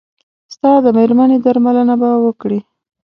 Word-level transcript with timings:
ستا 0.53 0.71
د 0.85 0.87
مېرمنې 0.97 1.37
درملنه 1.45 1.95
به 2.01 2.09
وکړي. 2.25 2.59